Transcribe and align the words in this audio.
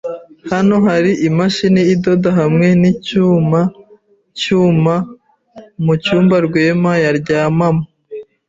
Hano 0.51 0.75
hari 0.87 1.11
imashini 1.27 1.81
idoda 1.93 2.29
hamwe 2.39 2.67
nicyuma 2.81 3.61
cyuma 4.39 4.93
mucyumba 5.85 6.35
Rwema 6.45 6.91
yaryamamo. 7.03 7.83